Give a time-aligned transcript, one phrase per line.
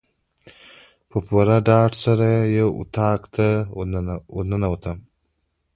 [1.09, 2.27] په پوره ډاډ سره
[2.59, 3.47] یو اطاق ته
[4.35, 4.97] ورننوتم.